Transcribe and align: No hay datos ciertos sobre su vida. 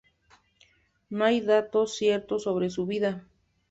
No 1.11 1.25
hay 1.25 1.41
datos 1.41 1.93
ciertos 1.95 2.41
sobre 2.41 2.71
su 2.71 2.87
vida. 2.87 3.23